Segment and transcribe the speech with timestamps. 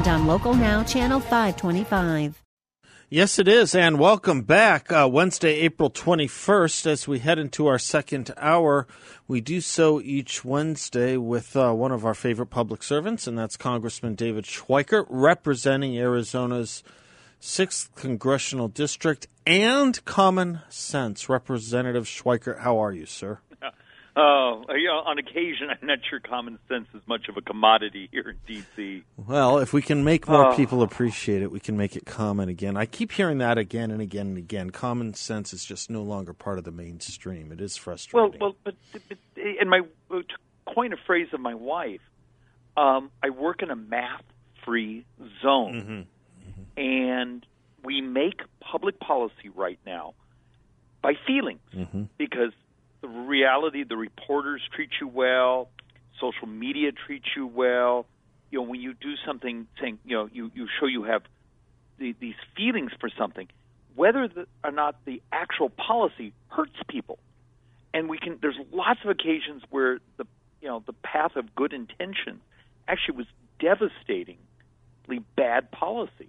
[0.00, 2.42] and on Local Now, Channel 525.
[3.10, 3.74] Yes, it is.
[3.74, 4.90] And welcome back.
[4.90, 8.86] Uh, Wednesday, April 21st, as we head into our second hour.
[9.28, 13.58] We do so each Wednesday with uh, one of our favorite public servants, and that's
[13.58, 16.82] Congressman David Schweikert, representing Arizona's
[17.42, 21.28] 6th Congressional District and Common Sense.
[21.28, 23.40] Representative Schweikert, how are you, sir?
[24.16, 27.40] Oh, uh, you know, on occasion, I'm not sure common sense is much of a
[27.40, 29.04] commodity here in D.C.
[29.16, 30.56] Well, if we can make more oh.
[30.56, 32.76] people appreciate it, we can make it common again.
[32.76, 34.70] I keep hearing that again and again and again.
[34.70, 37.52] Common sense is just no longer part of the mainstream.
[37.52, 38.38] It is frustrating.
[38.40, 39.80] Well, well, but, but in my
[40.10, 40.24] to
[40.74, 42.00] coin a phrase of my wife,
[42.76, 45.04] um, I work in a math-free
[45.42, 45.92] zone, mm-hmm.
[46.50, 46.80] Mm-hmm.
[46.80, 47.46] and
[47.84, 50.14] we make public policy right now
[51.02, 52.04] by feelings mm-hmm.
[52.18, 52.52] because
[53.00, 55.68] the reality the reporters treat you well,
[56.20, 58.06] social media treats you well.
[58.50, 61.22] You know, when you do something, saying you know, you you show you have
[61.98, 63.48] the, these feelings for something,
[63.94, 67.18] whether the, or not the actual policy hurts people,
[67.94, 68.38] and we can.
[68.40, 70.26] There's lots of occasions where the
[70.60, 72.40] you know the path of good intention
[72.88, 73.26] actually was
[73.60, 74.38] devastatingly
[75.36, 76.28] bad policy.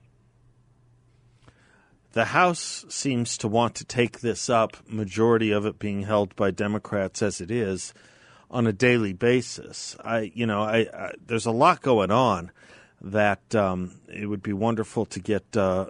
[2.13, 6.51] The House seems to want to take this up, majority of it being held by
[6.51, 7.93] Democrats as it is,
[8.49, 9.95] on a daily basis.
[10.03, 12.51] I, you know, I, I there's a lot going on
[13.01, 15.87] that um, it would be wonderful to get uh,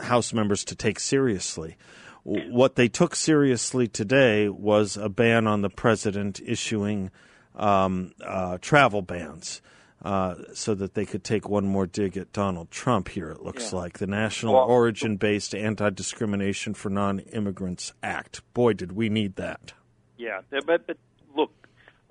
[0.00, 1.76] House members to take seriously.
[2.22, 7.10] What they took seriously today was a ban on the president issuing
[7.56, 9.60] um, uh, travel bans.
[10.02, 13.70] Uh, so that they could take one more dig at Donald Trump here, it looks
[13.70, 13.80] yeah.
[13.80, 13.98] like.
[13.98, 18.40] The National well, Origin Based Anti Discrimination for Non Immigrants Act.
[18.54, 19.74] Boy, did we need that.
[20.16, 20.96] Yeah, but, but
[21.36, 21.52] look,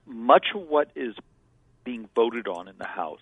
[0.06, 1.16] much of what is
[1.84, 3.20] being voted on in the House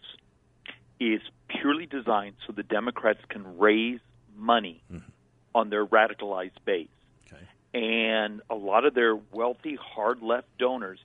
[0.99, 3.99] is purely designed so the Democrats can raise
[4.35, 5.09] money mm-hmm.
[5.55, 6.87] on their radicalized base.
[7.25, 7.43] Okay.
[7.73, 10.99] And a lot of their wealthy, hard left donors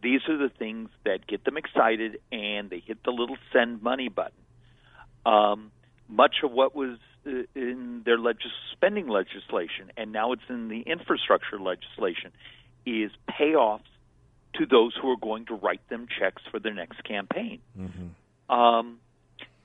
[0.00, 4.08] these are the things that get them excited and they hit the little send money
[4.08, 4.32] button.
[5.24, 5.70] Um,
[6.08, 10.80] much of what was uh, in their legis- spending legislation, and now it's in the
[10.82, 12.32] infrastructure legislation,
[12.84, 13.80] is payoffs
[14.54, 17.60] to those who are going to write them checks for their next campaign.
[17.78, 18.54] Mm-hmm.
[18.54, 18.98] Um,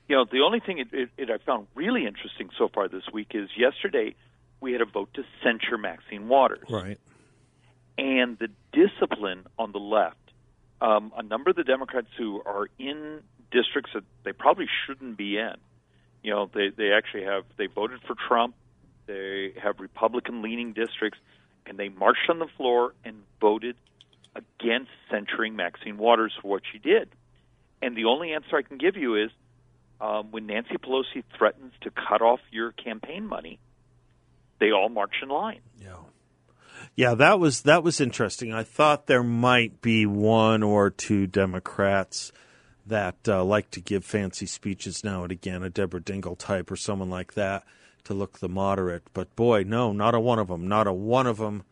[0.08, 3.04] you know, the only thing it, it, it I found really interesting so far this
[3.12, 4.14] week is yesterday
[4.60, 6.68] we had a vote to censure Maxine Waters.
[6.68, 6.98] Right.
[7.96, 10.16] And the discipline on the left
[10.80, 13.20] um, a number of the Democrats who are in
[13.50, 15.54] districts that they probably shouldn't be in.
[16.22, 18.54] You know, they they actually have they voted for Trump.
[19.06, 21.18] They have Republican leaning districts,
[21.66, 23.76] and they marched on the floor and voted
[24.34, 27.08] against censuring Maxine Waters for what she did.
[27.82, 29.30] And the only answer I can give you is
[30.00, 33.58] um, when Nancy Pelosi threatens to cut off your campaign money,
[34.60, 35.60] they all march in line.
[35.80, 35.96] Yeah.
[36.96, 38.52] Yeah, that was that was interesting.
[38.52, 42.32] I thought there might be one or two Democrats
[42.86, 46.76] that uh, like to give fancy speeches now and again, a Deborah Dingell type or
[46.76, 47.64] someone like that,
[48.04, 49.04] to look the moderate.
[49.14, 50.68] But boy, no, not a one of them.
[50.68, 51.64] Not a one of them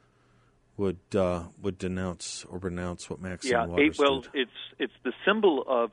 [0.77, 4.31] would uh, would denounce or renounce what Maxine yeah, Waters it, well, did.
[4.35, 5.91] it's it's the symbol of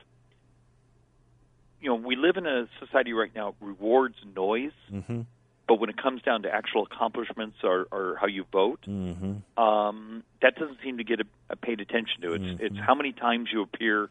[1.80, 4.72] you know we live in a society right now rewards noise.
[4.90, 5.22] Mm-hmm.
[5.68, 9.60] But when it comes down to actual accomplishments or, or how you vote, mm-hmm.
[9.62, 12.34] um, that doesn't seem to get a, a paid attention to.
[12.34, 12.64] It's mm-hmm.
[12.64, 14.08] it's how many times you appear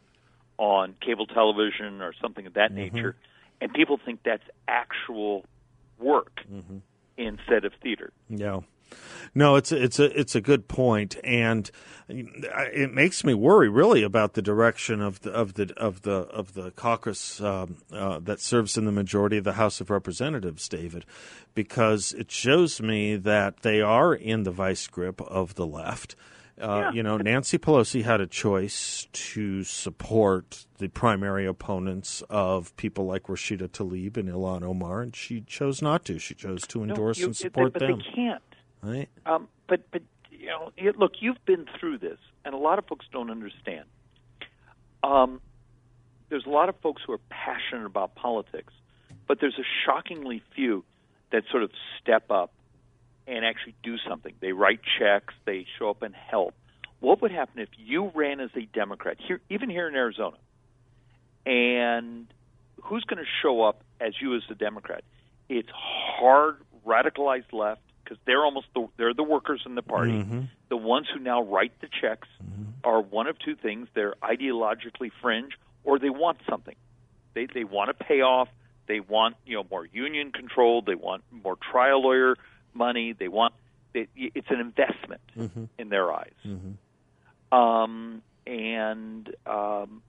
[0.57, 2.95] on cable television or something of that mm-hmm.
[2.95, 3.16] nature,
[3.61, 5.45] and people think that's actual
[5.97, 6.77] work mm-hmm.
[7.17, 8.11] instead of theater.
[8.29, 8.59] Yeah.
[9.34, 11.70] No, it's a, it's a it's a good point, and
[12.08, 16.53] it makes me worry really about the direction of the of the of the of
[16.53, 21.06] the caucus um, uh, that serves in the majority of the House of Representatives, David,
[21.53, 26.16] because it shows me that they are in the vice grip of the left.
[26.59, 26.92] Uh, yeah.
[26.94, 33.24] You know, Nancy Pelosi had a choice to support the primary opponents of people like
[33.24, 36.18] Rashida Tlaib and Ilhan Omar, and she chose not to.
[36.18, 37.92] She chose to endorse no, you, and support but them.
[37.97, 38.42] But they can't.
[38.85, 39.09] Right.
[39.26, 43.05] Um, but but you know, look, you've been through this, and a lot of folks
[43.11, 43.85] don't understand.
[45.03, 45.41] Um,
[46.29, 48.73] there's a lot of folks who are passionate about politics,
[49.28, 50.84] but there's a shockingly few
[51.32, 52.53] that sort of step up
[53.28, 54.34] and actually do something.
[54.40, 56.53] They write checks, they show up and help.
[56.99, 60.37] What would happen if you ran as a Democrat here, even here in Arizona,
[61.46, 62.28] and
[62.84, 65.03] who's going to show up as you as a Democrat?
[65.49, 70.13] It's hard, radicalized left because they're almost the, they're the workers in the party.
[70.13, 70.41] Mm-hmm.
[70.69, 72.28] The ones who now write the checks
[72.84, 75.53] are one of two things: they're ideologically fringe,
[75.84, 76.75] or they want something.
[77.34, 78.47] They they want to pay off.
[78.87, 80.81] They want you know more union control.
[80.81, 82.35] They want more trial lawyer
[82.73, 83.13] money.
[83.13, 83.53] They want
[83.93, 85.22] they, it's an investment
[85.78, 86.34] in their eyes.
[87.51, 90.01] Um, and um,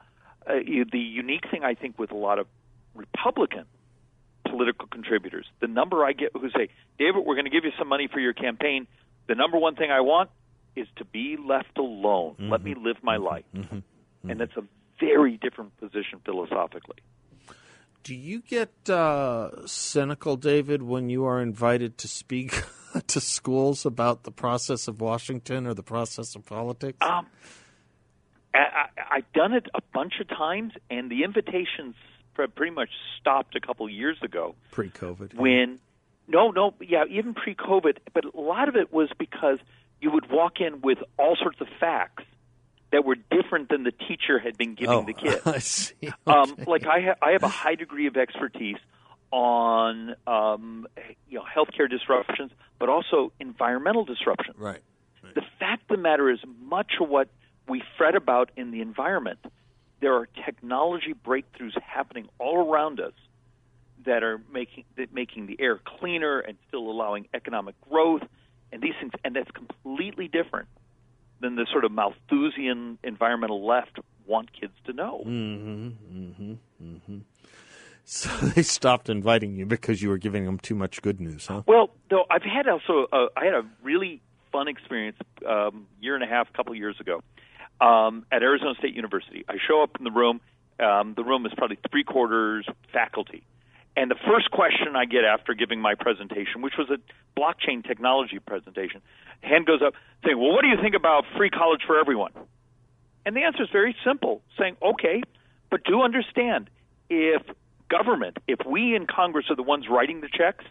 [0.47, 0.55] uh,
[0.93, 2.47] the unique thing I think with a lot of
[2.95, 3.65] Republican
[4.57, 6.69] political contributors, the number I get who say,
[6.99, 8.87] David, we're going to give you some money for your campaign.
[9.29, 10.31] The number one thing I want
[10.75, 12.37] is to be left alone.
[12.39, 13.45] Let me live my life.
[13.53, 14.65] And that's a
[14.99, 16.97] very different position philosophically.
[18.03, 22.63] Do you get uh, cynical, David, when you are invited to speak
[23.09, 26.99] to schools about the process of Washington or the process of politics?
[27.01, 27.27] Um,
[28.55, 31.97] I, I, I've done it a bunch of times, and the invitations
[32.55, 32.91] pretty much
[33.21, 34.55] stopped a couple years ago.
[34.73, 35.35] Pre-COVID.
[35.35, 35.79] when
[36.29, 39.59] no no yeah even pre-covid but a lot of it was because
[40.01, 42.25] you would walk in with all sorts of facts
[42.93, 45.43] that were different than the teacher had been giving oh, the kids.
[45.47, 45.95] I see.
[46.27, 48.77] um, like I, ha- I have a high degree of expertise
[49.33, 50.87] on um,
[51.29, 54.81] you know healthcare disruptions but also environmental disruptions right.
[55.35, 57.29] the fact of the matter is, much of what
[57.69, 59.39] we fret about in the environment,
[60.01, 63.13] there are technology breakthroughs happening all around us
[64.05, 68.23] that are making that making the air cleaner and still allowing economic growth
[68.73, 70.69] and these things, and that's completely different
[71.41, 75.23] than the sort of Malthusian environmental left want kids to know.
[75.27, 77.21] mhm mhm mhm
[78.05, 81.63] So they stopped inviting you because you were giving them too much good news, huh?
[81.67, 84.21] Well, though I've had also uh, I had a really
[84.53, 87.23] fun experience um, year and a half, couple of years ago,
[87.81, 89.45] um, at Arizona State University.
[89.49, 90.41] I show up in the room.
[90.79, 93.45] Um, the room is probably three quarters faculty,
[93.97, 96.99] and the first question I get after giving my presentation, which was a
[97.39, 99.01] blockchain technology presentation,
[99.43, 99.95] hand goes up
[100.25, 102.33] saying, "Well, what do you think about free college for everyone?"
[103.25, 105.23] And the answer is very simple, saying, "Okay,
[105.71, 106.69] but do understand
[107.09, 107.43] if
[107.89, 110.65] government, if we in Congress are the ones writing the checks,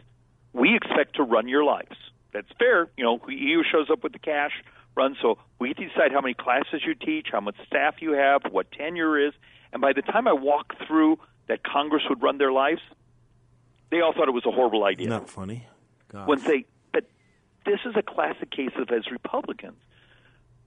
[0.53, 1.95] we expect to run your lives.
[2.33, 2.87] That's fair.
[2.97, 4.51] You know, EU shows up with the cash,
[4.95, 8.71] runs, so we decide how many classes you teach, how much staff you have, what
[8.71, 9.33] tenure is.
[9.73, 12.81] And by the time I walk through that Congress would run their lives,
[13.91, 15.09] they all thought it was a horrible idea.
[15.09, 15.67] Not funny.
[16.11, 16.27] God.
[16.27, 17.05] When they, but
[17.65, 19.77] this is a classic case of as Republicans,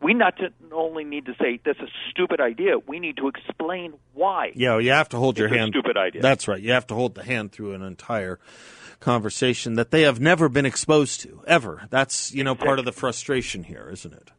[0.01, 2.79] we not to only need to say that's a stupid idea.
[2.79, 4.53] We need to explain why.
[4.55, 5.73] Yeah, you have to hold your hand.
[5.73, 6.23] stupid idea.
[6.23, 6.61] That's right.
[6.61, 8.39] You have to hold the hand through an entire
[9.01, 11.87] conversation that they have never been exposed to ever.
[11.91, 14.31] That's you know part of the frustration here, isn't it?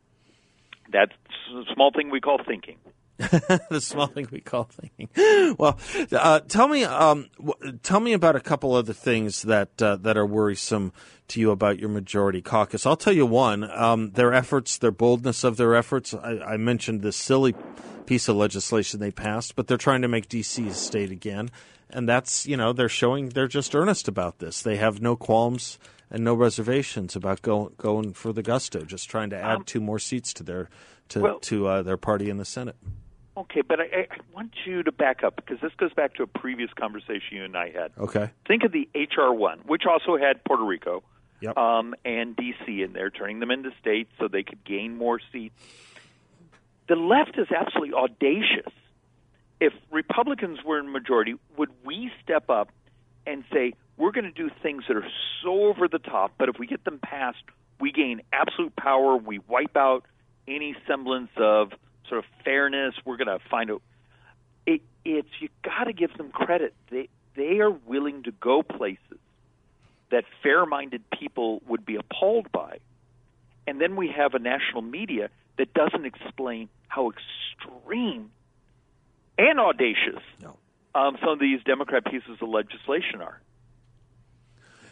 [0.92, 1.14] That's
[1.54, 2.78] a small thing we call thinking.
[3.70, 5.10] the small thing we call thinking.
[5.58, 5.78] Well,
[6.12, 10.16] uh, tell me, um, w- tell me about a couple other things that uh, that
[10.16, 10.94] are worrisome
[11.30, 12.86] to you about your majority caucus.
[12.86, 16.14] I'll tell you one: um, their efforts, their boldness of their efforts.
[16.14, 17.56] I, I mentioned this silly
[18.06, 20.68] piece of legislation they passed, but they're trying to make D.C.
[20.68, 21.50] a state again,
[21.90, 24.62] and that's you know they're showing they're just earnest about this.
[24.62, 25.78] They have no qualms
[26.12, 30.00] and no reservations about go, going for the gusto, just trying to add two more
[30.00, 30.70] seats to their
[31.10, 32.76] to well- to uh, their party in the Senate.
[33.40, 36.28] Okay, but I, I want you to back up because this goes back to a
[36.28, 37.92] previous conversation you and I had.
[37.98, 38.30] Okay.
[38.46, 41.04] Think of the HR one, which also had Puerto Rico
[41.42, 41.58] Yep.
[41.58, 45.56] um, and DC in there, turning them into states so they could gain more seats.
[46.90, 48.74] The left is absolutely audacious.
[49.62, 52.70] If Republicans were in majority, would we step up
[53.26, 55.08] and say we're going to do things that are
[55.44, 57.44] so over the top, but if we get them passed,
[57.80, 59.16] we gain absolute power.
[59.16, 60.06] We wipe out
[60.48, 61.72] any semblance of
[62.10, 62.96] sort of fairness.
[63.06, 63.82] We're going to find out.
[64.66, 66.74] It, it's you got to give them credit.
[66.92, 69.00] They they are willing to go places
[70.12, 72.80] that fair-minded people would be appalled by,
[73.68, 78.32] and then we have a national media that doesn't explain how extreme
[79.38, 80.58] and audacious No.
[80.96, 83.40] um, some of these Democrat pieces of legislation are.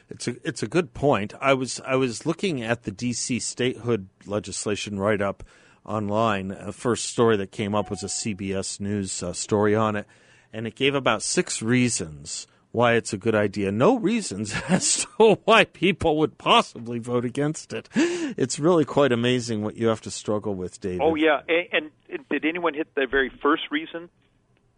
[0.09, 1.33] It's a it's a good point.
[1.41, 5.43] I was I was looking at the DC statehood legislation write up
[5.87, 6.49] online.
[6.49, 10.05] The first story that came up was a CBS News uh, story on it,
[10.53, 13.71] and it gave about six reasons why it's a good idea.
[13.71, 17.89] No reasons as to why people would possibly vote against it.
[17.95, 21.01] It's really quite amazing what you have to struggle with, David.
[21.01, 21.41] Oh yeah,
[21.71, 24.09] and, and did anyone hit the very first reason?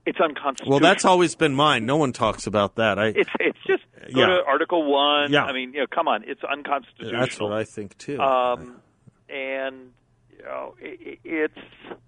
[0.05, 0.71] It's unconstitutional.
[0.71, 1.85] Well, that's always been mine.
[1.85, 2.97] No one talks about that.
[2.97, 3.07] I.
[3.07, 4.27] It's it's just go Yeah.
[4.27, 5.31] to Article One.
[5.31, 5.43] Yeah.
[5.43, 7.19] I mean, you know, come on, it's unconstitutional.
[7.19, 8.19] that's what I think too.
[8.19, 8.77] Um,
[9.27, 9.91] and
[10.39, 11.99] you know, i i- it's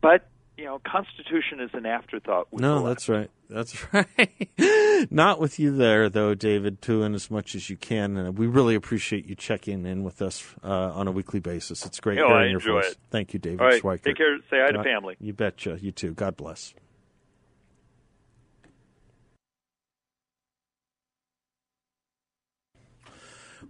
[0.00, 2.48] but you know, Constitution is an afterthought.
[2.52, 3.30] no, that's right.
[3.48, 5.08] That's right.
[5.10, 6.80] Not with you there, though, David.
[6.80, 10.44] Doing as much as you can, and we really appreciate you checking in with us
[10.64, 11.86] uh, on a weekly basis.
[11.86, 12.90] It's great Oh, I hearing your enjoy voice.
[12.92, 12.98] it.
[13.10, 14.02] Thank you, David All right, Schweikert.
[14.02, 14.36] take care.
[14.50, 15.14] Say hi to Uh, family.
[15.20, 15.78] You betcha.
[15.80, 16.12] You too.
[16.14, 16.74] God bless.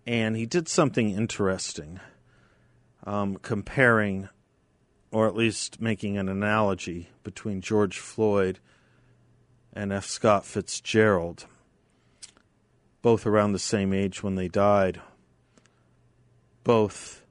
[0.05, 1.99] and he did something interesting,
[3.05, 4.29] um, comparing,
[5.11, 8.59] or at least making an analogy between George Floyd
[9.73, 10.05] and F.
[10.05, 11.45] Scott Fitzgerald,
[13.01, 15.01] both around the same age when they died,
[16.63, 17.23] both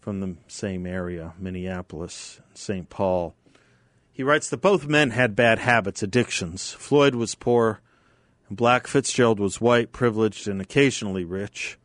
[0.00, 2.90] from the same area, Minneapolis, St.
[2.90, 3.34] Paul.
[4.12, 6.72] He writes that both men had bad habits, addictions.
[6.72, 7.80] Floyd was poor,
[8.56, 11.78] Black Fitzgerald was white, privileged, and occasionally rich.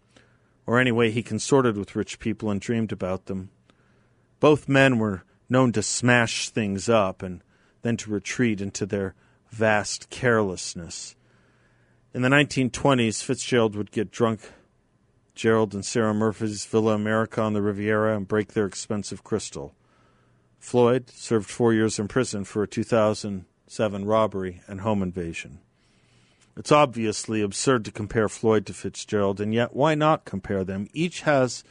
[0.66, 3.50] Or anyway, he consorted with rich people and dreamed about them.
[4.40, 7.42] Both men were known to smash things up and
[7.82, 9.16] then to retreat into their
[9.50, 11.16] vast carelessness.
[12.14, 14.42] In the 1920s, Fitzgerald would get drunk
[15.36, 19.76] Gerald and Sarah Murphy's Villa America on the Riviera and break their expensive crystal.
[20.58, 25.60] Floyd served four years in prison for a 2007 robbery and home invasion.
[26.58, 30.88] It's obviously absurd to compare Floyd to Fitzgerald, and yet why not compare them?
[30.92, 31.64] Each has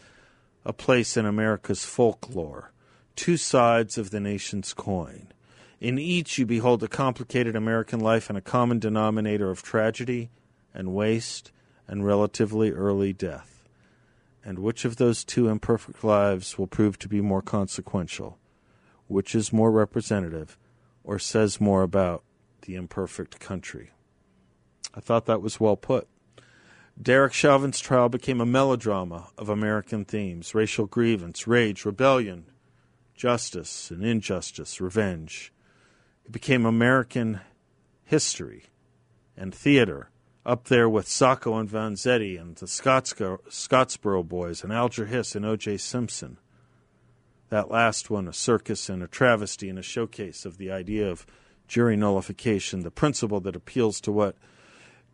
[0.64, 2.70] a place in America's folklore,
[3.16, 5.32] two sides of the nation's coin.
[5.80, 10.30] In each, you behold a complicated American life and a common denominator of tragedy
[10.72, 11.50] and waste
[11.88, 13.68] and relatively early death.
[14.44, 18.38] And which of those two imperfect lives will prove to be more consequential?
[19.08, 20.56] Which is more representative
[21.02, 22.22] or says more about
[22.62, 23.90] the imperfect country?
[24.96, 26.08] I thought that was well put.
[27.00, 32.46] Derek Chauvin's trial became a melodrama of American themes racial grievance, rage, rebellion,
[33.14, 35.52] justice and injustice, revenge.
[36.24, 37.40] It became American
[38.04, 38.64] history
[39.36, 40.10] and theater,
[40.46, 45.44] up there with Sacco and Vanzetti and the Scottsboro, Scottsboro Boys and Alger Hiss and
[45.44, 45.76] O.J.
[45.78, 46.38] Simpson.
[47.50, 51.26] That last one, a circus and a travesty and a showcase of the idea of
[51.68, 54.36] jury nullification, the principle that appeals to what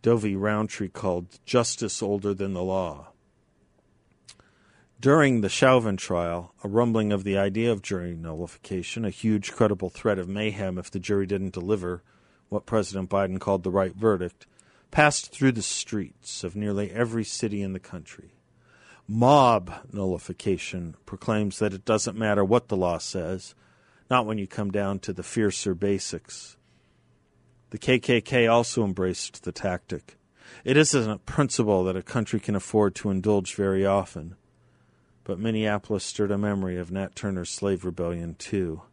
[0.03, 3.13] Dovey Roundtree called justice older than the law.
[4.99, 9.89] During the Chauvin trial, a rumbling of the idea of jury nullification, a huge credible
[9.89, 12.03] threat of mayhem if the jury didn't deliver
[12.49, 14.45] what President Biden called the right verdict,
[14.91, 18.33] passed through the streets of nearly every city in the country.
[19.07, 23.55] Mob nullification proclaims that it doesn't matter what the law says,
[24.09, 26.57] not when you come down to the fiercer basics.
[27.73, 30.19] The KKK also embraced the tactic.
[30.63, 34.35] It isn't a principle that a country can afford to indulge very often.
[35.23, 38.83] But Minneapolis stirred a memory of Nat Turner's slave rebellion, too.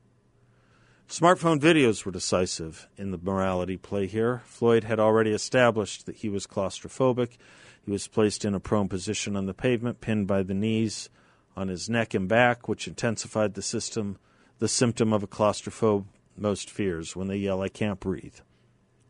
[1.10, 4.40] Smartphone videos were decisive in the morality play here.
[4.46, 7.36] Floyd had already established that he was claustrophobic.
[7.84, 11.10] He was placed in a prone position on the pavement, pinned by the knees
[11.54, 14.16] on his neck and back, which intensified the system,
[14.58, 18.36] the symptom of a claustrophobe most fears when they yell, I can't breathe.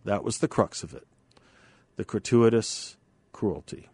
[0.05, 1.07] That was the crux of it.
[1.97, 2.97] the gratuitous
[3.31, 3.91] cruelty.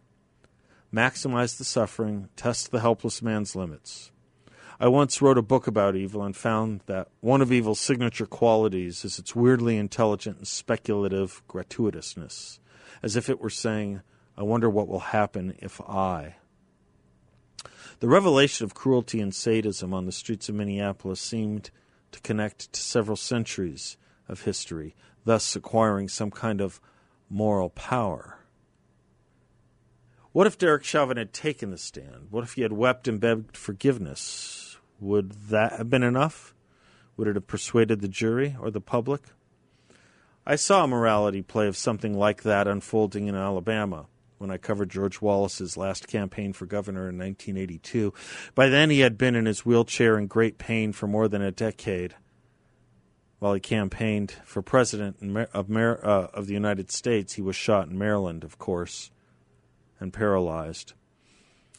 [0.93, 4.11] Maximize the suffering, test the helpless man's limits.
[4.79, 9.03] I once wrote a book about evil and found that one of evil's signature qualities
[9.03, 12.59] is its weirdly intelligent and speculative gratuitousness,
[13.03, 14.01] as if it were saying,
[14.37, 16.35] I wonder what will happen if I.
[17.99, 21.71] The revelation of cruelty and sadism on the streets of Minneapolis seemed
[22.13, 23.97] to connect to several centuries
[24.29, 24.95] of history,
[25.27, 26.79] thus acquiring some kind of
[27.29, 28.39] moral power.
[30.31, 32.27] What if Derek Chauvin had taken the stand?
[32.29, 34.77] What if he had wept and begged forgiveness?
[35.01, 36.55] Would that have been enough?
[37.17, 39.23] Would it have persuaded the jury or the public?
[40.45, 44.05] I saw a morality play of something like that unfolding in Alabama
[44.37, 48.13] when I covered George Wallace's last campaign for governor in 1982.
[48.55, 51.51] By then, he had been in his wheelchair in great pain for more than a
[51.51, 52.15] decade.
[53.39, 55.17] While he campaigned for president
[55.53, 59.11] of, uh, of the United States, he was shot in Maryland, of course,
[59.99, 60.93] and paralyzed.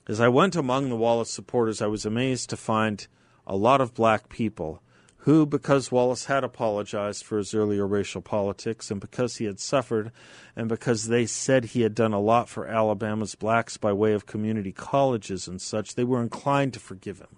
[0.06, 3.06] As I went among the Wallace supporters, I was amazed to find
[3.46, 4.82] a lot of black people
[5.22, 10.12] who, because Wallace had apologized for his earlier racial politics and because he had suffered
[10.54, 14.26] and because they said he had done a lot for Alabama's blacks by way of
[14.26, 17.36] community colleges and such, they were inclined to forgive him.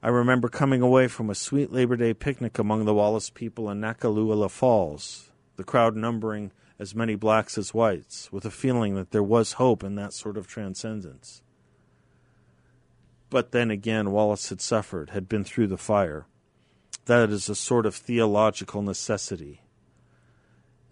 [0.00, 3.80] I remember coming away from a sweet Labor Day picnic among the Wallace people in
[3.80, 9.24] Noccalula Falls, the crowd numbering as many blacks as whites, with a feeling that there
[9.24, 11.42] was hope in that sort of transcendence.
[13.28, 16.26] But then again, Wallace had suffered, had been through the fire.
[17.06, 19.62] That is a sort of theological necessity.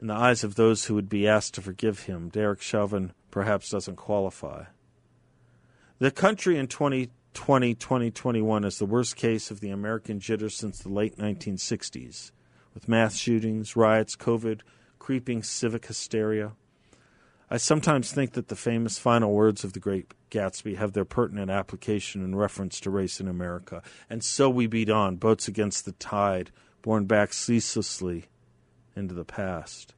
[0.01, 3.71] In the eyes of those who would be asked to forgive him, Derek Chauvin perhaps
[3.71, 4.65] doesn't qualify.
[5.99, 6.67] The country in
[7.37, 12.33] 2020 2021 is the worst case of the American jitter since the late 1960s,
[12.73, 14.62] with mass shootings, riots, COVID,
[14.99, 16.52] creeping civic hysteria.
[17.50, 21.50] I sometimes think that the famous final words of the great Gatsby have their pertinent
[21.50, 23.83] application in reference to race in America.
[24.09, 28.25] And so we beat on, boats against the tide, borne back ceaselessly
[28.97, 29.95] into the past.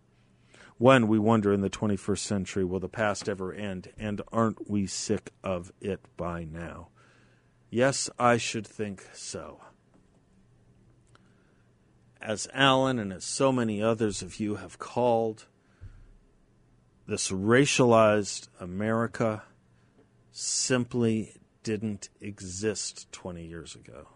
[0.77, 3.93] When, we wonder in the 21st century, will the past ever end?
[3.97, 6.89] And aren't we sick of it by now?
[7.71, 9.61] Yes, I should think so
[12.21, 15.47] as Alan and as so many others of you have called,
[17.07, 19.45] this racialized America
[20.31, 24.09] simply didn't exist 20 years ago.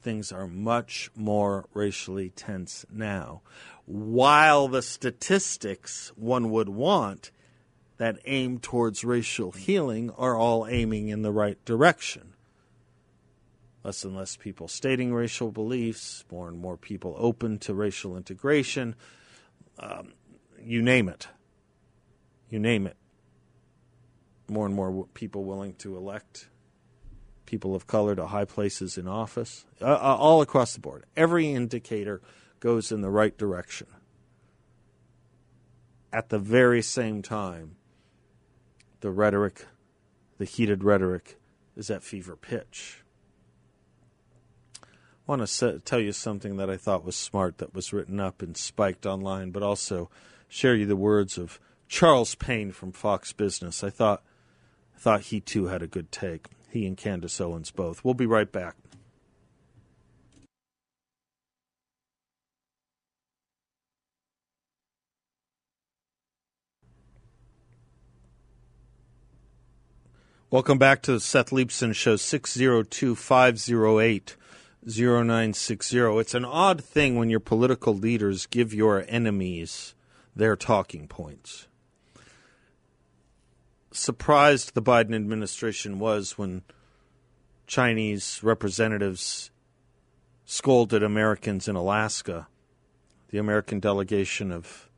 [0.00, 3.42] Things are much more racially tense now.
[3.84, 7.30] While the statistics one would want
[7.98, 12.34] that aim towards racial healing are all aiming in the right direction
[13.88, 18.94] less and less people stating racial beliefs, more and more people open to racial integration.
[19.78, 20.12] Um,
[20.62, 21.26] you name it.
[22.50, 22.98] You name it.
[24.46, 26.50] More and more people willing to elect
[27.46, 31.06] people of color to high places in office, uh, uh, all across the board.
[31.16, 32.20] Every indicator
[32.60, 33.86] goes in the right direction.
[36.12, 37.76] At the very same time,
[39.00, 39.66] the rhetoric,
[40.38, 41.38] the heated rhetoric,
[41.76, 43.02] is at fever pitch
[45.28, 48.40] I want to tell you something that I thought was smart that was written up
[48.40, 50.08] and spiked online, but also
[50.48, 53.84] share you the words of Charles Payne from Fox Business.
[53.84, 54.22] I thought
[54.96, 56.46] I thought he too had a good take.
[56.70, 58.02] He and Candace Owens both.
[58.02, 58.76] We'll be right back.
[70.50, 74.36] Welcome back to the Seth Leibsohn Show, 602 508
[74.82, 75.98] 0960.
[75.98, 79.94] It's an odd thing when your political leaders give your enemies
[80.34, 81.68] their talking points.
[83.92, 86.62] Surprised the Biden administration was when
[87.66, 89.50] Chinese representatives
[90.46, 92.48] scolded Americans in Alaska.
[93.28, 94.88] The American delegation of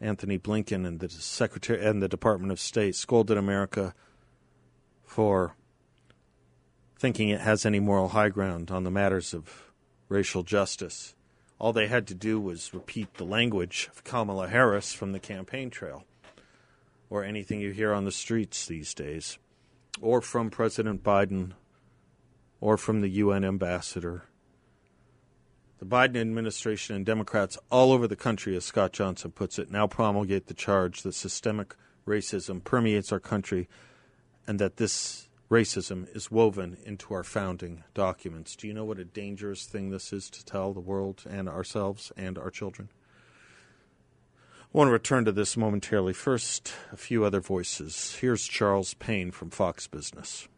[0.00, 3.92] Antony Blinken and the Secretary and the Department of State scolded America
[5.14, 5.54] for
[6.98, 9.70] thinking it has any moral high ground on the matters of
[10.08, 11.14] racial justice.
[11.60, 15.70] All they had to do was repeat the language of Kamala Harris from the campaign
[15.70, 16.04] trail,
[17.08, 19.38] or anything you hear on the streets these days,
[20.00, 21.52] or from President Biden,
[22.60, 24.24] or from the UN ambassador.
[25.78, 29.86] The Biden administration and Democrats all over the country, as Scott Johnson puts it, now
[29.86, 33.68] promulgate the charge that systemic racism permeates our country
[34.46, 38.56] and that this racism is woven into our founding documents.
[38.56, 42.12] Do you know what a dangerous thing this is to tell the world and ourselves
[42.16, 42.88] and our children?
[44.02, 46.12] I want to return to this momentarily.
[46.12, 48.16] First, a few other voices.
[48.20, 50.48] Here's Charles Payne from Fox Business.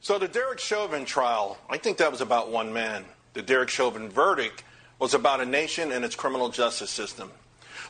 [0.00, 3.04] So, the Derek Chauvin trial, I think that was about one man.
[3.34, 4.62] The Derek Chauvin verdict
[4.98, 7.32] was about a nation and its criminal justice system.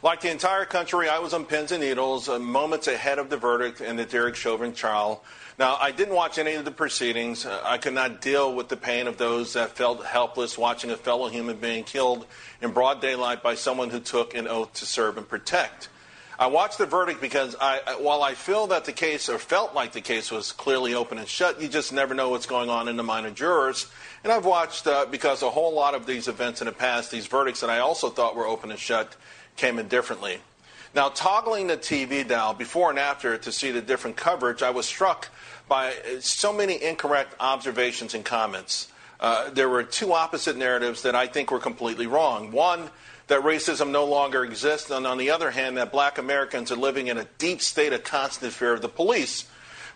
[0.02, 3.36] Like the entire country, I was on pins and needles, uh, moments ahead of the
[3.36, 5.22] verdict in the Derek Chauvin trial.
[5.58, 7.44] Now, I didn't watch any of the proceedings.
[7.44, 10.96] Uh, I could not deal with the pain of those that felt helpless watching a
[10.96, 12.24] fellow human being killed
[12.62, 15.90] in broad daylight by someone who took an oath to serve and protect.
[16.38, 19.92] I watched the verdict because I, while I feel that the case, or felt like
[19.92, 22.96] the case was clearly open and shut, you just never know what's going on in
[22.96, 23.86] the mind of jurors.
[24.24, 27.26] And I've watched, uh, because a whole lot of these events in the past, these
[27.26, 29.14] verdicts that I also thought were open and shut,
[29.56, 30.40] came in differently.
[30.94, 34.86] Now, toggling the TV dial before and after to see the different coverage, I was
[34.86, 35.28] struck
[35.68, 38.88] by so many incorrect observations and comments.
[39.20, 42.50] Uh, there were two opposite narratives that I think were completely wrong.
[42.50, 42.90] One,
[43.28, 47.06] that racism no longer exists, and on the other hand, that black Americans are living
[47.06, 49.46] in a deep state of constant fear of the police.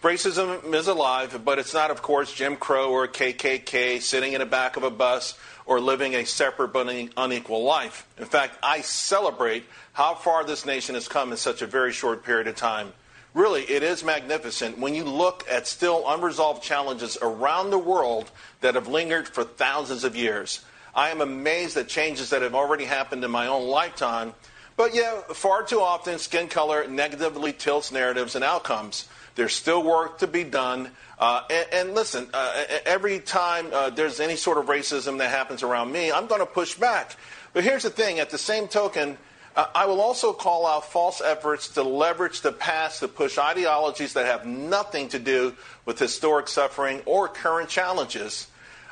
[0.02, 4.46] Racism is alive, but it's not, of course, Jim Crow or KKK sitting in the
[4.46, 5.36] back of a bus
[5.66, 8.06] or living a separate but unequal life.
[8.18, 12.24] In fact, I celebrate how far this nation has come in such a very short
[12.24, 12.92] period of time.
[13.32, 18.76] Really, it is magnificent when you look at still unresolved challenges around the world that
[18.76, 20.64] have lingered for thousands of years.
[20.94, 24.34] I am amazed at changes that have already happened in my own lifetime.
[24.76, 29.08] But yeah, far too often, skin color negatively tilts narratives and outcomes.
[29.34, 30.90] There's still work to be done.
[31.24, 35.62] Uh, and, and, listen, uh, every time uh, there's any sort of racism that happens
[35.62, 37.16] around me, I'm going to push back.
[37.54, 39.16] But here's the thing at the same token,
[39.56, 44.12] uh, I will also call out false efforts to leverage the past to push ideologies
[44.12, 45.56] that have nothing to do
[45.86, 48.46] with historic suffering or current challenges.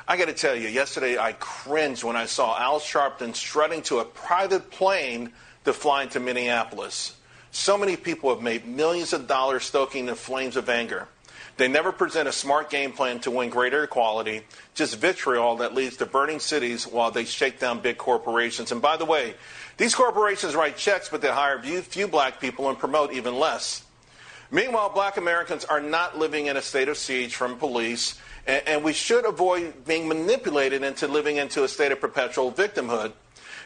[0.07, 3.99] I got to tell you, yesterday I cringed when I saw Al Sharpton strutting to
[3.99, 5.33] a private plane
[5.65, 7.15] to fly into Minneapolis.
[7.51, 11.07] So many people have made millions of dollars stoking the flames of anger.
[11.57, 14.41] They never present a smart game plan to win greater equality,
[14.73, 18.71] just vitriol that leads to burning cities while they shake down big corporations.
[18.71, 19.35] And by the way,
[19.77, 23.83] these corporations write checks, but they hire few black people and promote even less.
[24.49, 28.93] Meanwhile, black Americans are not living in a state of siege from police, and, we
[28.93, 33.13] should avoid being manipulated into living into a state of perpetual victimhood.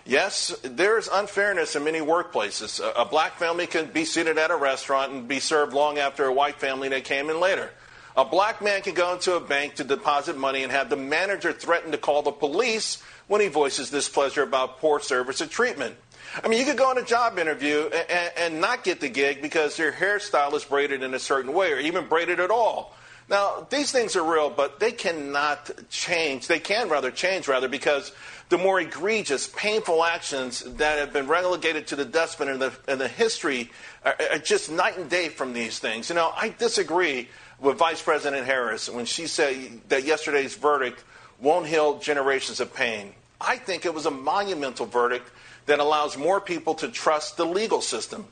[0.07, 2.79] Yes, there is unfairness in many workplaces.
[2.95, 6.33] A, black family can be seated at a restaurant and be served long after a
[6.33, 7.69] white family that came in later.
[8.15, 11.51] A black man can go into a bank to deposit money and have the manager
[11.51, 15.97] threaten to call the police when he voices displeasure about poor service or treatment.
[16.41, 19.41] I mean, you could go on a job interview and, and, not get the gig
[19.41, 22.95] because your hairstyle is braided in a certain way or even braided at all.
[23.29, 26.47] Now, these things are real, but they cannot change.
[26.47, 28.13] They can rather change, rather, because
[28.49, 32.99] the more egregious, painful actions that have been relegated to the dustbin in the, in
[32.99, 33.69] the history
[34.05, 36.09] are, are just night and day from these things.
[36.09, 37.27] You know, I disagree
[37.59, 41.03] with Vice President Harris when she said that yesterday's verdict
[41.41, 43.13] won't heal generations of pain.
[43.41, 45.29] I think it was a monumental verdict
[45.65, 48.25] that allows more people to trust the legal system.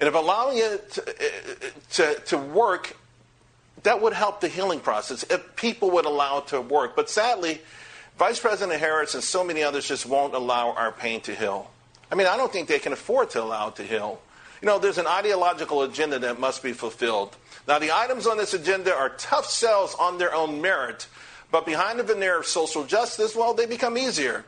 [0.00, 1.12] And if allowing it to, eh,
[1.62, 2.96] eh, to, to work,
[3.82, 6.96] that would help the healing process if people would allow it to work.
[6.96, 7.60] But sadly,
[8.18, 11.70] Vice President Harris and so many others just won't allow our pain to heal.
[12.10, 14.20] I mean, I don't think they can afford to allow it to heal.
[14.62, 17.36] You know, there's an ideological agenda that must be fulfilled.
[17.66, 21.06] Now, the items on this agenda are tough sells on their own merit,
[21.50, 24.44] but behind the veneer of social justice, well, they become easier.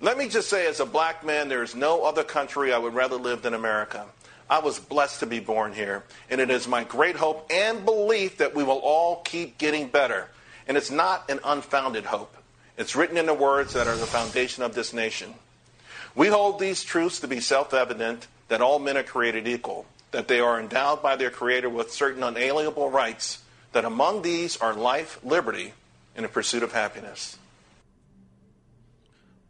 [0.00, 2.94] Let me just say, as a black man, there is no other country I would
[2.94, 4.06] rather live than America.
[4.48, 8.38] I was blessed to be born here, and it is my great hope and belief
[8.38, 10.28] that we will all keep getting better.
[10.66, 12.36] And it's not an unfounded hope.
[12.76, 15.34] It's written in the words that are the foundation of this nation.
[16.14, 20.28] We hold these truths to be self evident that all men are created equal, that
[20.28, 25.18] they are endowed by their Creator with certain unalienable rights, that among these are life,
[25.24, 25.72] liberty,
[26.14, 27.38] and the pursuit of happiness.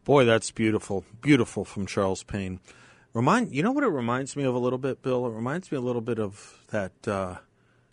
[0.05, 1.05] Boy, that's beautiful.
[1.21, 2.61] Beautiful from Charles Payne.
[3.15, 5.27] Remind you know what it reminds me of a little bit, Bill?
[5.27, 7.37] It reminds me a little bit of that uh,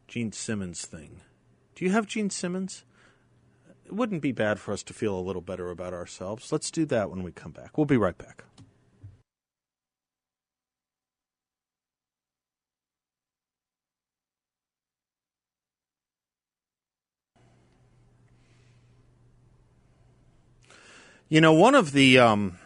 [0.08, 1.22] Gene Simmons thing.
[1.76, 2.86] Do you have Gene Simmons?
[3.86, 6.52] It wouldn't be bad for us to feel a little better about ourselves.
[6.52, 7.78] Let's do that when we come back.
[7.78, 8.46] We'll be right back.
[21.28, 22.58] You know, one of the um,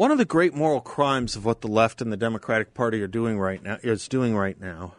[0.00, 3.06] one of the great moral crimes of what the left and the Democratic Party are
[3.06, 4.94] doing right now is doing right now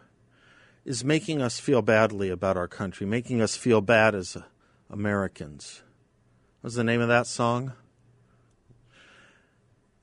[0.85, 4.43] is making us feel badly about our country, making us feel bad as uh,
[4.91, 5.81] Americans.
[6.61, 7.73] What's the name of that song?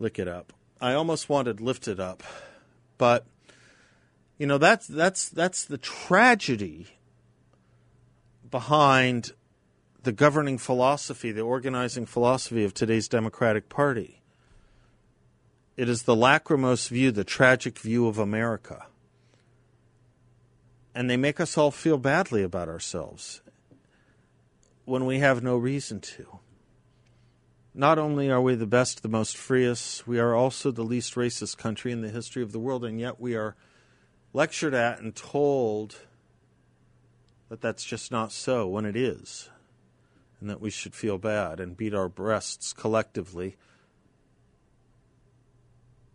[0.00, 0.52] Lick it up.
[0.80, 2.24] I almost wanted lifted up,
[2.98, 3.24] but
[4.36, 6.88] you know that's that's that's the tragedy
[8.50, 9.30] behind
[10.02, 14.17] the governing philosophy, the organizing philosophy of today's Democratic Party.
[15.78, 18.86] It is the lachrymose view, the tragic view of America.
[20.92, 23.42] And they make us all feel badly about ourselves
[24.86, 26.40] when we have no reason to.
[27.74, 31.58] Not only are we the best, the most freest, we are also the least racist
[31.58, 33.54] country in the history of the world, and yet we are
[34.32, 35.94] lectured at and told
[37.50, 39.48] that that's just not so when it is,
[40.40, 43.56] and that we should feel bad and beat our breasts collectively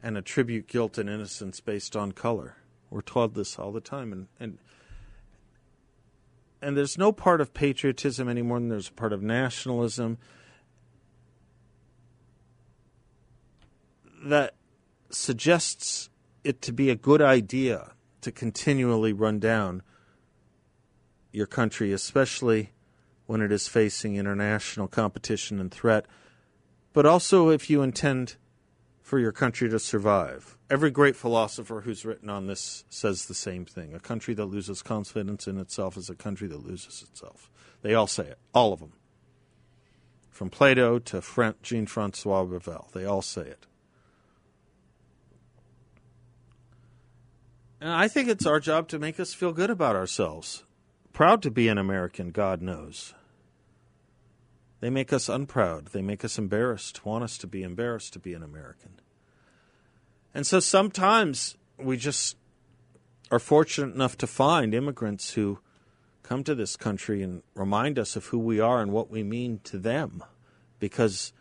[0.03, 2.57] and attribute guilt and innocence based on color.
[2.89, 4.59] We're taught this all the time, and and
[6.61, 10.17] and there's no part of patriotism any more than there's a part of nationalism
[14.23, 14.53] that
[15.09, 16.09] suggests
[16.43, 19.81] it to be a good idea to continually run down
[21.31, 22.71] your country, especially
[23.25, 26.05] when it is facing international competition and threat,
[26.93, 28.35] but also if you intend
[29.03, 30.57] for your country to survive.
[30.69, 33.93] Every great philosopher who's written on this says the same thing.
[33.93, 37.51] A country that loses confidence in itself is a country that loses itself.
[37.81, 38.93] They all say it, all of them.
[40.31, 41.21] From Plato to
[41.61, 43.67] Jean Francois Revel, they all say it.
[47.81, 50.63] And I think it's our job to make us feel good about ourselves.
[51.11, 53.13] Proud to be an American, God knows.
[54.83, 55.85] They make us unproud.
[55.93, 58.99] They make us embarrassed, want us to be embarrassed to be an American.
[60.33, 62.35] And so sometimes we just
[63.31, 65.59] are fortunate enough to find immigrants who
[66.21, 69.61] come to this country and remind us of who we are and what we mean
[69.63, 70.21] to them
[70.79, 71.31] because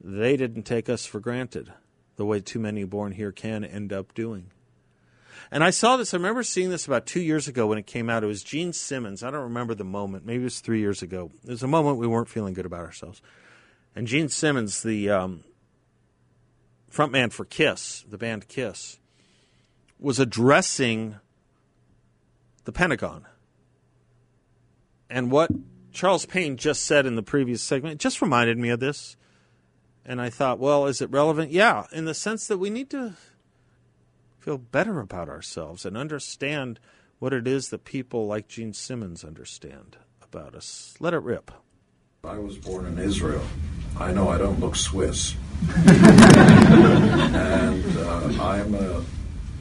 [0.00, 1.72] they didn't take us for granted
[2.14, 4.52] the way too many born here can end up doing.
[5.50, 6.14] And I saw this.
[6.14, 8.24] I remember seeing this about two years ago when it came out.
[8.24, 9.22] It was Gene Simmons.
[9.22, 10.24] I don't remember the moment.
[10.24, 11.30] Maybe it was three years ago.
[11.44, 13.20] It was a moment we weren't feeling good about ourselves.
[13.94, 15.44] And Gene Simmons, the um,
[16.90, 18.98] frontman for Kiss, the band Kiss,
[19.98, 21.16] was addressing
[22.64, 23.26] the Pentagon.
[25.10, 25.50] And what
[25.92, 29.16] Charles Payne just said in the previous segment just reminded me of this.
[30.04, 31.52] And I thought, well, is it relevant?
[31.52, 33.14] Yeah, in the sense that we need to
[34.42, 36.80] feel better about ourselves and understand
[37.20, 40.96] what it is that people like Gene Simmons understand about us.
[40.98, 41.52] Let it rip.
[42.24, 43.44] I was born in Israel.
[43.96, 45.36] I know I don't look Swiss.
[45.76, 45.84] and
[47.98, 49.04] uh, I'm a,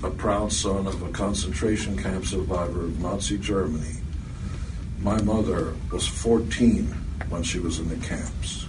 [0.04, 3.98] a proud son of a concentration camp survivor of Nazi Germany.
[5.00, 6.86] My mother was 14
[7.30, 8.66] when she was in the camps.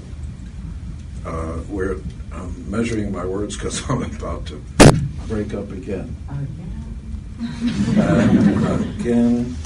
[1.25, 1.97] Uh, we're
[2.33, 4.63] I'm measuring my words because I'm about to
[5.29, 6.15] break up again.
[6.31, 6.47] Oh,
[7.97, 9.57] and again,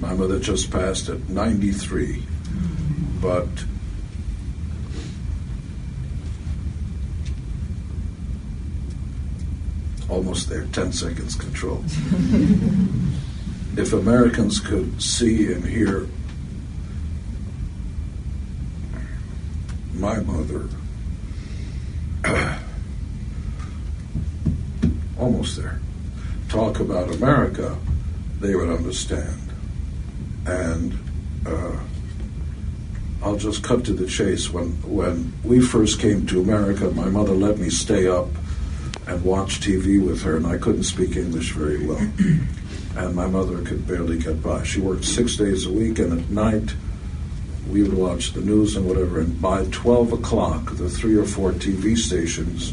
[0.00, 2.22] my mother just passed at 93,
[3.20, 3.48] but
[10.08, 11.84] almost there, 10 seconds control.
[13.76, 16.06] if Americans could see and hear
[19.94, 20.68] my mother
[25.20, 25.80] almost there,
[26.48, 27.76] talk about America,
[28.40, 29.52] they would understand.
[30.46, 30.98] And
[31.46, 31.78] uh,
[33.22, 34.50] I'll just cut to the chase.
[34.50, 38.28] When when we first came to America, my mother let me stay up
[39.06, 41.98] and watch TV with her, and I couldn't speak English very well.
[42.96, 44.64] and my mother could barely get by.
[44.64, 46.74] She worked six days a week, and at night
[47.68, 49.20] we would watch the news and whatever.
[49.20, 52.72] And by 12 o'clock, the three or four TV stations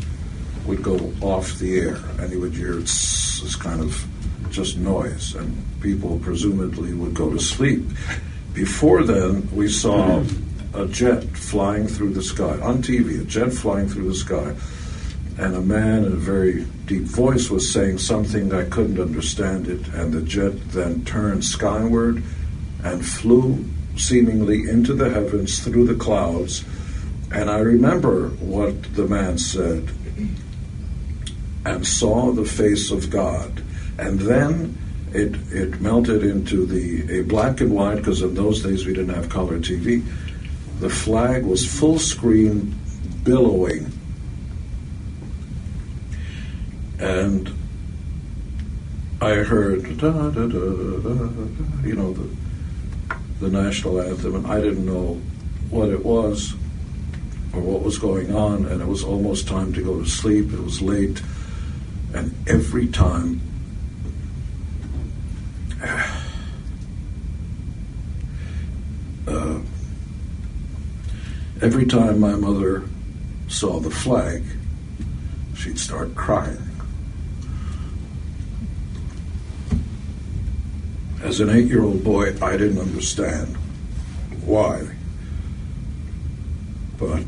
[0.67, 4.06] would go off the air, and you would hear this kind of
[4.51, 7.84] just noise, and people presumably would go to sleep.
[8.53, 10.23] Before then, we saw
[10.73, 14.56] a jet flying through the sky on TV, a jet flying through the sky,
[15.38, 19.88] and a man in a very deep voice was saying something I couldn't understand it,
[19.89, 22.23] and the jet then turned skyward
[22.84, 23.63] and flew
[23.95, 26.65] seemingly into the heavens through the clouds.
[27.32, 29.89] And I remember what the man said
[31.67, 33.62] and saw the face of God.
[33.99, 34.77] And then
[35.13, 39.13] it, it melted into the a black and white, because in those days we didn't
[39.13, 40.06] have color TV.
[40.80, 42.80] The flag was full screen,
[43.23, 43.91] billowing.
[46.99, 47.51] And
[49.21, 50.43] I heard, da, da, da,
[51.84, 52.30] you know, the,
[53.39, 55.19] the national anthem, and I didn't know
[55.69, 56.53] what it was
[57.53, 60.53] or what was going on, and it was almost time to go to sleep.
[60.53, 61.21] It was late,
[62.13, 63.41] and every time.
[69.28, 69.60] Uh,
[71.62, 72.84] every time my mother
[73.50, 74.41] saw the flag,
[75.54, 76.63] she'd start crying.
[81.22, 83.58] As an eight year old boy, I didn't understand
[84.46, 84.88] why.
[86.98, 87.26] But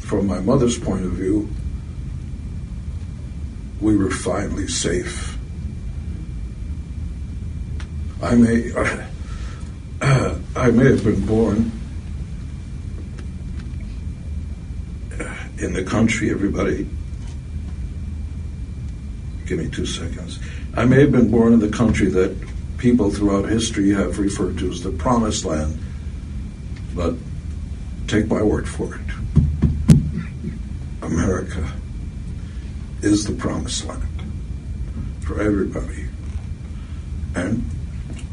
[0.00, 1.48] from my mother's point of view,
[3.80, 5.38] we were finally safe.
[8.22, 8.72] I may,
[10.56, 11.72] I may have been born
[15.58, 16.86] in the country, everybody.
[19.46, 20.38] Give me two seconds.
[20.74, 22.36] I may have been born in the country that
[22.78, 25.78] people throughout history have referred to as the promised land,
[26.94, 27.14] but
[28.06, 29.00] take my word for it.
[31.02, 31.72] America
[33.02, 34.02] is the promised land
[35.20, 36.06] for everybody.
[37.34, 37.64] And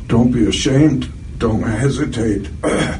[0.07, 2.49] don't be ashamed, don't hesitate.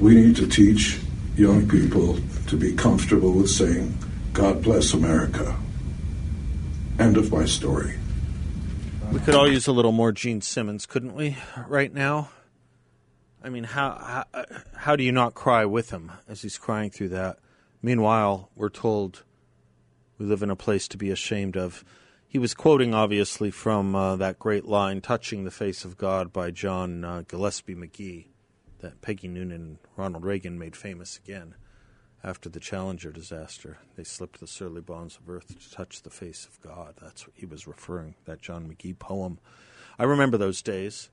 [0.00, 0.98] we need to teach
[1.36, 3.96] young people to be comfortable with saying,
[4.32, 5.56] God bless America.
[6.98, 7.96] End of my story.
[9.10, 12.30] We could all use a little more Gene Simmons, couldn't we, right now?
[13.44, 14.44] I mean, how, how,
[14.74, 17.38] how do you not cry with him as he's crying through that?
[17.82, 19.24] Meanwhile, we're told
[20.22, 21.84] we live in a place to be ashamed of.
[22.28, 26.52] He was quoting, obviously, from uh, that great line, Touching the Face of God by
[26.52, 28.28] John uh, Gillespie Magee,
[28.78, 31.56] that Peggy Noonan and Ronald Reagan made famous again
[32.22, 33.78] after the Challenger disaster.
[33.96, 36.94] They slipped the surly bonds of earth to touch the face of God.
[37.02, 39.40] That's what he was referring, that John Magee poem.
[39.98, 41.10] I remember those days.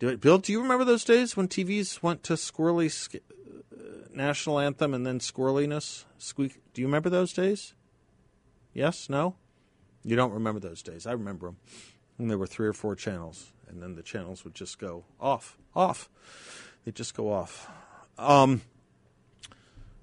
[0.00, 3.78] Do, Bill, do you remember those days when TVs went to squirrely uh,
[4.12, 6.04] national anthem and then squirreliness?
[6.18, 6.60] Squeak.
[6.74, 7.72] Do you remember those days?
[8.72, 9.08] Yes?
[9.08, 9.36] No?
[10.02, 11.06] You don't remember those days.
[11.06, 11.56] I remember them.
[12.18, 15.56] And there were three or four channels, and then the channels would just go off,
[15.74, 16.08] off.
[16.84, 17.70] They'd just go off.
[18.18, 18.62] Um,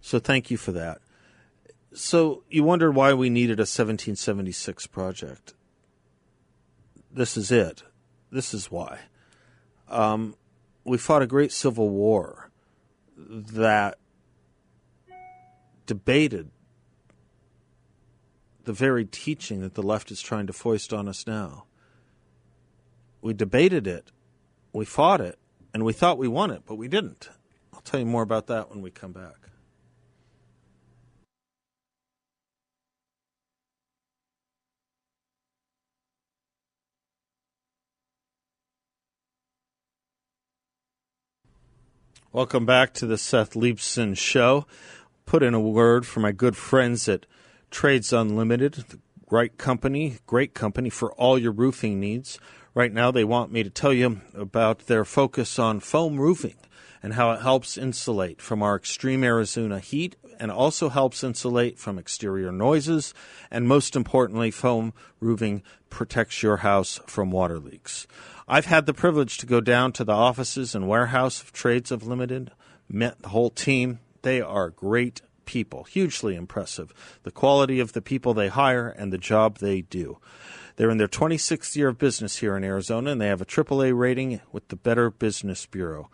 [0.02, 1.00] so thank you for that.
[1.94, 5.54] So you wondered why we needed a 1776 project.
[7.12, 7.84] This is it.
[8.32, 9.00] This is why.
[9.88, 10.36] Um,
[10.84, 12.50] we fought a great civil war
[13.18, 13.98] that
[15.86, 16.52] debated
[18.68, 21.64] the very teaching that the left is trying to foist on us now.
[23.22, 24.12] We debated it,
[24.74, 25.40] we fought it,
[25.74, 27.30] and we thought we won it, but we didn't.
[27.74, 29.36] I'll tell you more about that when we come back.
[42.34, 44.68] Welcome back to the Seth Leibsohn Show.
[45.26, 47.26] Put in a word for my good friends at
[47.72, 49.00] Trades Unlimited, the
[49.30, 52.40] right company, great company for all your roofing needs.
[52.74, 56.56] Right now, they want me to tell you about their focus on foam roofing
[57.04, 61.98] and how it helps insulate from our extreme Arizona heat and also helps insulate from
[61.98, 63.14] exterior noises.
[63.52, 68.08] And most importantly, foam roofing protects your house from water leaks.
[68.48, 72.52] I've had the privilege to go down to the offices and warehouse of Trades Unlimited,
[72.90, 74.00] met the whole team.
[74.22, 76.94] They are great people, hugely impressive.
[77.24, 80.20] The quality of the people they hire and the job they do.
[80.76, 83.98] They're in their 26th year of business here in Arizona, and they have a AAA
[83.98, 86.12] rating with the Better Business Bureau.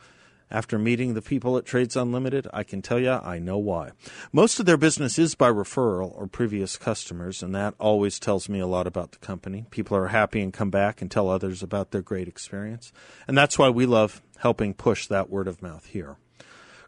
[0.49, 3.91] After meeting the people at Trades Unlimited, I can tell you I know why.
[4.31, 8.59] Most of their business is by referral or previous customers, and that always tells me
[8.59, 9.65] a lot about the company.
[9.71, 12.93] People are happy and come back and tell others about their great experience.
[13.27, 16.17] And that's why we love helping push that word of mouth here.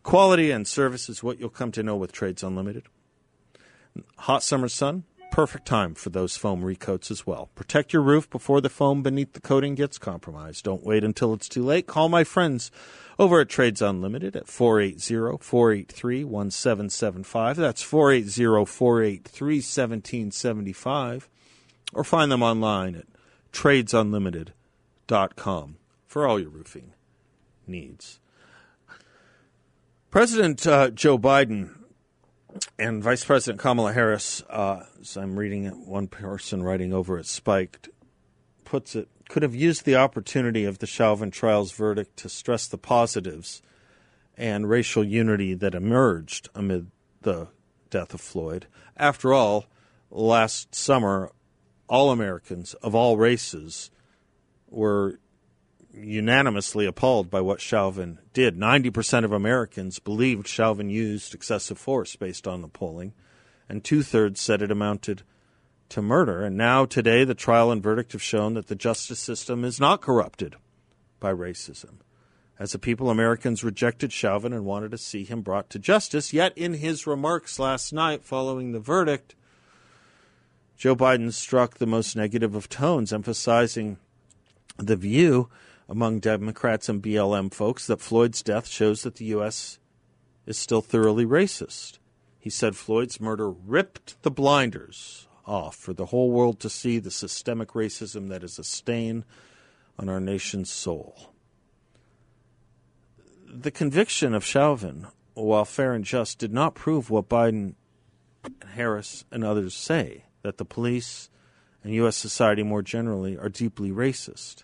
[0.06, 2.84] Quality and service is what you'll come to know with Trades Unlimited.
[4.20, 7.50] Hot summer sun, perfect time for those foam recoats as well.
[7.56, 10.63] Protect your roof before the foam beneath the coating gets compromised.
[10.63, 11.88] Don't wait until it's too late.
[11.88, 12.70] Call my friends
[13.18, 17.58] over at Trades Unlimited at 480 483 1775.
[17.58, 21.29] That's 480 483 1775.
[21.94, 23.08] Or find them online at
[23.52, 26.94] tradesunlimited.com for all your roofing
[27.65, 28.19] needs.
[30.16, 31.76] President uh, Joe Biden
[32.80, 37.26] and Vice President Kamala Harris, uh, as I'm reading it, one person writing over at
[37.26, 37.90] Spiked
[38.63, 42.78] puts it, could have used the opportunity of the Chauvin trial's verdict to stress the
[42.78, 43.62] positives
[44.38, 46.92] and racial unity that emerged amid
[47.24, 47.50] the
[47.90, 48.68] death of Floyd.
[48.96, 49.66] After all,
[50.10, 51.34] last summer,
[51.90, 53.92] all Americans of all races
[54.70, 55.20] were
[55.98, 58.58] unanimously appalled by what Chauvin did.
[58.58, 63.13] 90% of Americans believed Chauvin used excessive force based on the polling,
[63.69, 65.23] and two thirds said it amounted
[65.89, 66.43] to murder.
[66.43, 70.02] And now, today, the trial and verdict have shown that the justice system is not
[70.02, 70.56] corrupted
[71.19, 71.98] by racism.
[72.58, 76.31] As a people, Americans rejected Chauvin and wanted to see him brought to justice.
[76.31, 79.35] Yet, in his remarks last night following the verdict,
[80.77, 83.98] Joe Biden struck the most negative of tones, emphasizing
[84.77, 85.50] the view
[85.88, 89.79] among Democrats and BLM folks that Floyd's death shows that the U.S.
[90.46, 92.00] is still thoroughly racist.
[92.40, 97.12] He said Floyd's murder ripped the blinders off for the whole world to see the
[97.12, 99.25] systemic racism that is a stain
[99.98, 101.31] on our nation's soul.
[103.48, 107.75] The conviction of Chauvin, while fair and just, did not prove what Biden,
[108.44, 111.29] and Harris, and others say that the police
[111.83, 112.15] and U.S.
[112.15, 114.63] society more generally are deeply racist.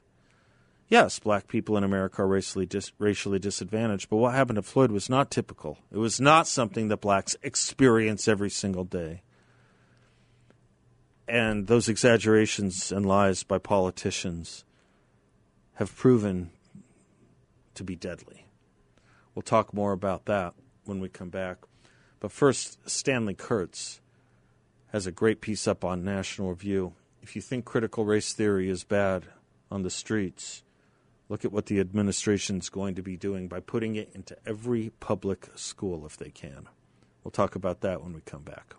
[0.91, 4.91] Yes, black people in America are racially, dis- racially disadvantaged, but what happened to Floyd
[4.91, 5.77] was not typical.
[5.89, 9.21] It was not something that blacks experience every single day.
[11.29, 14.65] And those exaggerations and lies by politicians
[15.75, 16.51] have proven
[17.75, 18.47] to be deadly.
[19.33, 21.59] We'll talk more about that when we come back.
[22.19, 24.01] But first, Stanley Kurtz
[24.91, 26.95] has a great piece up on National Review.
[27.21, 29.23] If you think critical race theory is bad
[29.71, 30.63] on the streets,
[31.31, 35.47] look at what the administration's going to be doing by putting it into every public
[35.55, 36.67] school if they can.
[37.23, 38.75] We'll talk about that when we come back.